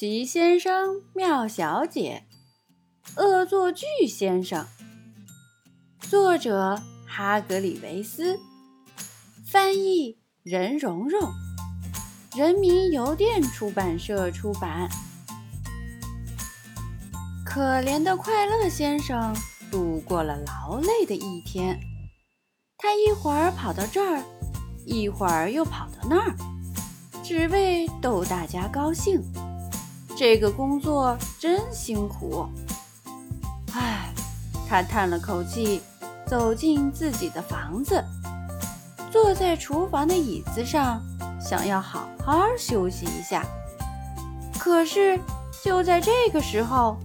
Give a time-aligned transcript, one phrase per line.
[0.00, 2.22] 奇先生妙小姐，
[3.16, 4.66] 恶作剧先生。
[6.00, 8.40] 作者：哈格里维斯，
[9.44, 11.30] 翻译：任蓉蓉，
[12.34, 14.88] 人民邮电出版社出版。
[17.44, 19.36] 可怜的快乐先生
[19.70, 21.78] 度过了劳累的一天，
[22.78, 24.24] 他一会儿跑到这儿，
[24.86, 26.34] 一会儿又跑到那儿，
[27.22, 29.22] 只为逗大家高兴。
[30.20, 32.46] 这个工作真辛苦。
[33.72, 34.12] 唉，
[34.68, 35.80] 他叹了口气，
[36.26, 38.04] 走进自己的房子，
[39.10, 41.02] 坐在厨房的椅子上，
[41.40, 43.46] 想要好好休息一下。
[44.58, 45.18] 可是
[45.64, 46.98] 就在这个时候，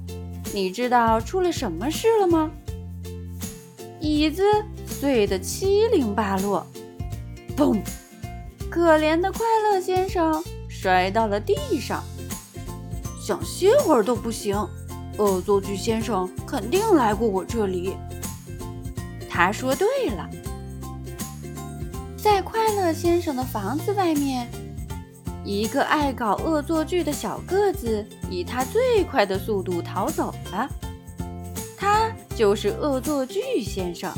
[0.54, 2.52] 你知道出了什么事了吗？
[4.02, 4.44] 椅子
[4.86, 6.68] 碎得七零八落，
[7.56, 7.80] 嘣！
[8.70, 12.04] 可怜的快乐先生摔到了地上。
[13.26, 14.56] 想歇会儿都不行，
[15.18, 17.98] 恶作剧先生肯定来过我这里。
[19.28, 20.30] 他说对了，
[22.16, 24.48] 在快乐先生的房子外面，
[25.44, 30.70] 一个爱搞恶作剧的小个子以他最快的速度逃走了。
[31.76, 34.14] 他就是恶作剧先生。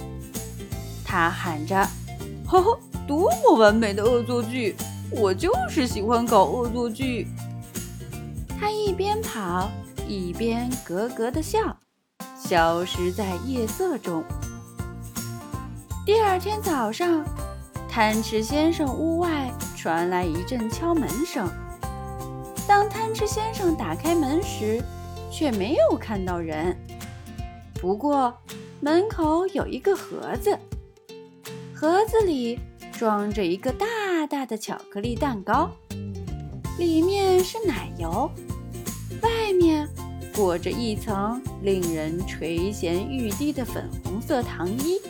[1.05, 1.87] 他喊着
[2.45, 2.77] ：“呵呵，
[3.07, 4.75] 多么完美的恶作剧！
[5.11, 7.25] 我就是喜欢搞恶作剧。”
[8.59, 9.69] 他一边跑
[10.07, 11.77] 一边咯咯的笑，
[12.35, 14.23] 消失在夜色中。
[16.05, 17.23] 第二天早上，
[17.87, 21.47] 贪吃先生屋外传来一阵敲门声。
[22.67, 24.81] 当贪吃先生打开门时，
[25.31, 26.75] 却没有看到人。
[27.79, 28.33] 不过，
[28.81, 30.57] 门口有一个盒子，
[31.75, 32.59] 盒子里
[32.91, 33.85] 装着一个大
[34.27, 35.69] 大的巧克力蛋糕。
[36.77, 38.29] 里面是奶油，
[40.37, 45.01] 裹着一层令人垂涎欲滴的粉红色糖衣。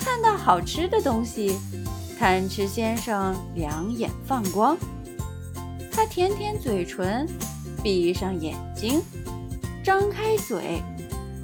[0.00, 1.56] 看到好吃的东西，
[2.18, 4.76] 贪吃先生两眼放光。
[5.92, 7.24] 他舔舔嘴唇，
[7.84, 9.00] 闭上眼睛，
[9.84, 10.82] 张开嘴，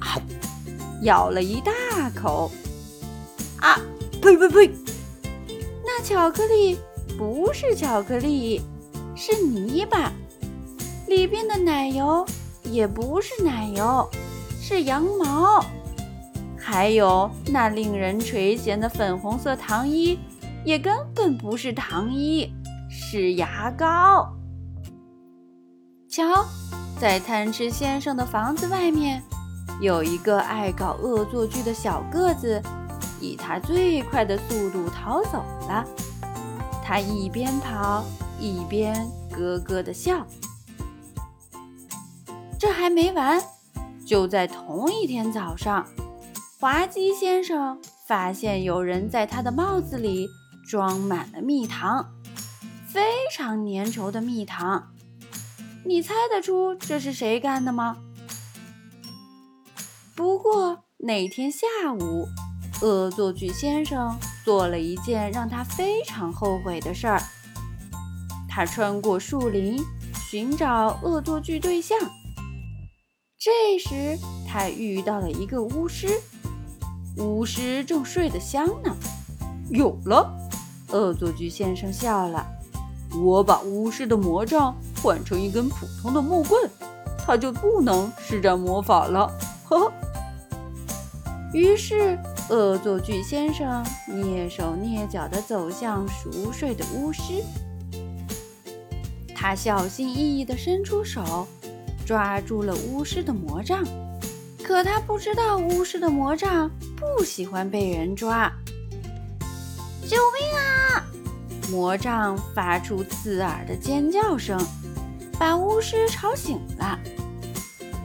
[0.01, 0.19] 啊，
[1.03, 1.71] 咬了一大
[2.13, 2.51] 口。
[3.61, 3.79] 啊，
[4.21, 4.71] 呸呸呸！
[5.85, 6.77] 那巧克力
[7.17, 8.61] 不是巧克力。
[9.15, 10.11] 是泥巴，
[11.07, 12.23] 里边的奶油
[12.71, 14.07] 也不是奶油，
[14.61, 15.63] 是羊毛，
[16.59, 20.19] 还有那令人垂涎的粉红色糖衣，
[20.63, 22.53] 也根本不是糖衣，
[22.89, 24.33] 是牙膏。
[26.09, 26.45] 瞧，
[26.99, 29.21] 在贪吃先生的房子外面，
[29.81, 32.61] 有一个爱搞恶作剧的小个子，
[33.21, 35.85] 以他最快的速度逃走了。
[36.83, 38.03] 他一边跑。
[38.39, 38.93] 一边
[39.31, 40.23] 咯咯的笑。
[42.59, 43.39] 这还没完，
[44.05, 45.85] 就在同一天早上，
[46.59, 50.27] 滑稽先生发现有人在他的帽子里
[50.67, 52.13] 装满了蜜糖，
[52.87, 53.01] 非
[53.31, 54.91] 常粘稠的蜜糖。
[55.85, 57.97] 你猜得出这是谁干的吗？
[60.15, 62.27] 不过那天下午，
[62.81, 67.21] 恶作剧先生做了一件让他非常后悔的事儿。
[68.49, 69.79] 他穿过树林，
[70.27, 71.95] 寻找恶作剧对象。
[73.47, 76.19] 这时，他遇到了一个巫师，
[77.15, 78.93] 巫师正睡得香呢。
[79.69, 80.29] 有了，
[80.91, 82.45] 恶作剧先生笑了。
[83.23, 86.69] 我把巫师的魔杖换成一根普通的木棍，
[87.17, 89.31] 他就不能施展魔法了。
[89.63, 89.93] 呵呵。
[91.53, 92.19] 于是，
[92.49, 97.41] 恶作剧先生蹑手蹑脚地走向熟睡的巫师。
[99.33, 101.47] 他小心翼翼地伸出手，
[102.07, 103.83] 抓住了巫师的魔杖。
[104.63, 108.49] 可他不知道，巫师的魔杖不喜欢被人抓。
[110.07, 111.03] 救命啊！
[111.69, 114.57] 魔杖发出刺耳的尖叫声，
[115.37, 116.97] 把巫师吵醒了。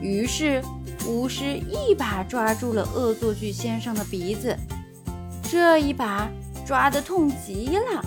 [0.01, 0.61] 于是，
[1.07, 4.53] 巫师一把抓住了恶作剧先生的鼻子，
[5.49, 6.29] 这一把
[6.65, 8.03] 抓得痛极了。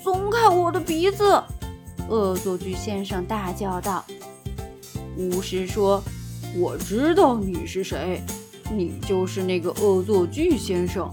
[0.00, 1.42] 松开我的鼻子！
[2.08, 4.04] 恶作剧先生大叫道
[5.16, 6.02] ：“巫师说，
[6.56, 8.22] 我知道你是谁，
[8.74, 11.10] 你就是那个恶作剧先生。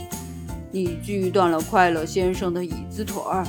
[0.72, 3.44] 你锯断了快乐先生的椅子腿儿，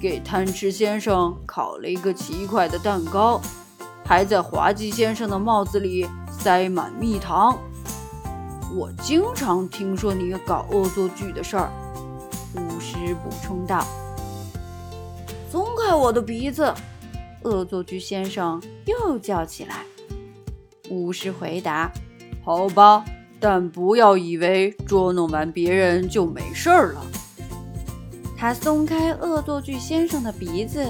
[0.00, 3.40] 给贪吃先生烤了一个奇怪的蛋糕，
[4.04, 7.58] 还在滑稽先生的帽子里塞满蜜糖。
[8.76, 11.72] 我经常听说你搞恶作剧的事儿。”
[12.54, 13.84] 巫师补充道。
[15.50, 16.72] 松开我的鼻子！
[17.42, 19.84] 恶作剧先生又叫起来。
[20.90, 21.90] 巫师回答
[22.44, 23.04] ：“好吧，
[23.38, 27.06] 但不要以为捉弄完别人就没事儿了。”
[28.36, 30.84] 他松开恶作剧先生的鼻子，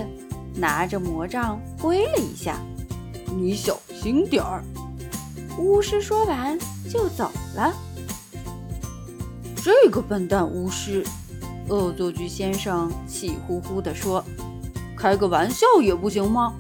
[0.55, 2.59] 拿着魔杖挥了一下
[3.37, 4.65] ：“你小心点儿。”
[5.59, 6.59] 巫师说完
[6.89, 7.75] 就走了。
[9.63, 11.05] 这个笨蛋巫师，
[11.69, 14.25] 恶作剧先生气呼呼地说
[15.01, 16.55] ：“开个玩笑也不行吗？”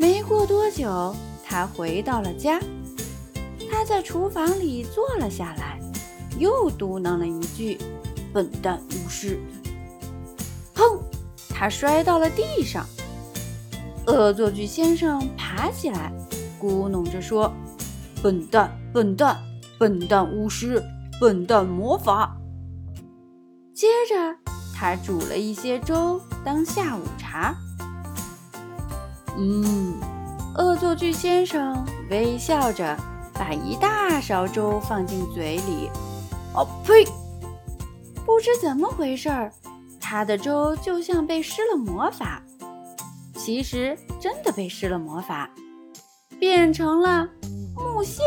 [0.00, 1.14] 没过多久，
[1.44, 2.58] 他回到了家。
[3.70, 5.78] 他在厨房里坐了下来，
[6.38, 7.76] 又嘟囔了一句
[8.32, 9.38] ：“笨蛋巫师！”
[10.74, 10.98] 砰！
[11.50, 12.86] 他摔到了地上。
[14.06, 16.10] 恶作剧先生爬起来。
[16.58, 17.52] 咕哝着说
[18.22, 19.36] ：“笨蛋，笨蛋，
[19.78, 20.82] 笨蛋巫师，
[21.20, 22.34] 笨蛋魔法。”
[23.74, 24.45] 接着，
[24.78, 27.54] 他煮了一些粥当下午茶。
[29.38, 29.94] 嗯，
[30.54, 32.94] 恶作剧先生微笑着
[33.32, 35.90] 把一大勺粥放进嘴里。
[36.54, 37.04] 哦呸！
[38.26, 39.52] 不知怎么回事儿，
[40.00, 42.42] 他的粥就像被施了魔法。
[43.34, 45.50] 其实，真的被施了魔法。
[46.38, 47.28] 变成了
[47.74, 48.22] 木屑。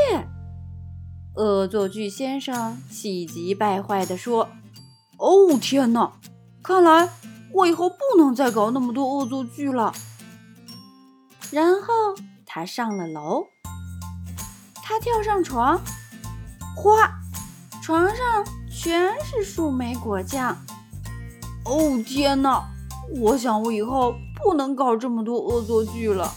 [1.35, 4.49] 恶作剧先生气急败坏地说
[5.17, 6.13] ：“哦天哪！
[6.69, 7.09] 看来
[7.51, 9.91] 我以后不能再搞那么多恶作剧了。”
[11.49, 11.91] 然后
[12.45, 13.47] 他上了楼，
[14.75, 15.81] 他跳上床，
[16.75, 17.11] 哗，
[17.81, 20.55] 床上全是树莓果酱。
[21.65, 22.63] 哦天哪！
[23.19, 26.31] 我想我以后不能搞这么多恶作剧了。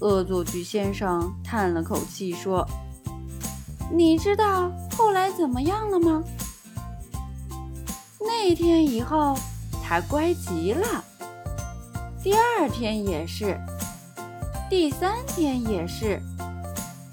[0.00, 2.66] 恶作剧先生叹了口气说
[3.92, 6.24] ：“你知道后来怎么样了吗？
[8.26, 9.36] 那天以后，
[9.82, 11.04] 他乖极了。
[12.22, 13.58] 第二天也是，
[14.70, 16.20] 第三天也是，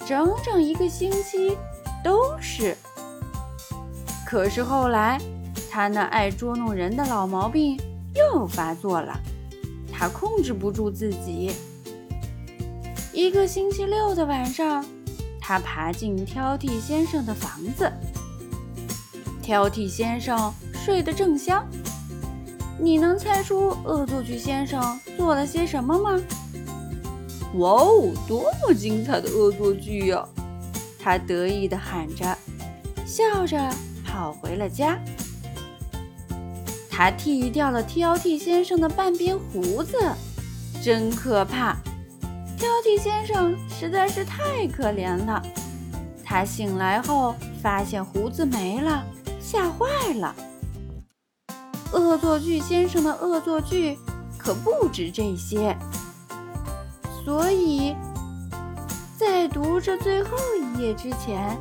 [0.07, 1.57] 整整一个星期
[2.03, 2.77] 都是。
[4.25, 5.19] 可是后来，
[5.69, 7.77] 他那爱捉弄人的老毛病
[8.15, 9.19] 又发作了，
[9.91, 11.51] 他控制不住自己。”
[13.13, 14.85] 一个星期六的晚上，
[15.41, 17.91] 他爬进挑剔先生的房子。
[19.41, 21.65] 挑剔先生睡得正香。
[22.79, 26.19] 你能猜出恶作剧先生做了些什么吗？
[27.55, 30.25] 哇哦，多么精彩的恶作剧呀！
[30.99, 32.37] 他得意地喊着，
[33.05, 33.59] 笑着
[34.05, 34.97] 跑回了家。
[36.89, 39.97] 他剃掉了挑剔先生的半边胡子，
[40.83, 41.75] 真可怕。
[42.57, 45.41] 挑剔先生实在是太可怜了。
[46.23, 49.03] 他醒来后发现胡子没了，
[49.39, 50.35] 吓坏了。
[51.93, 53.97] 恶作剧先生的恶作剧
[54.37, 55.77] 可不止这些，
[57.23, 57.95] 所以
[59.17, 61.57] 在读这最后一页之前，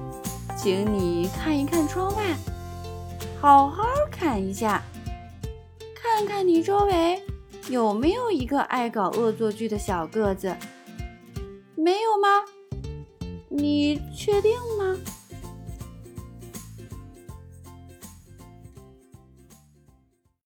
[0.57, 2.37] 请你看一看窗外，
[3.41, 4.83] 好好看一下，
[5.95, 7.23] 看看你周围
[7.69, 10.55] 有没有一个爱搞恶作剧的小个子。
[11.77, 12.29] 没有吗？
[13.49, 14.97] 你确定吗？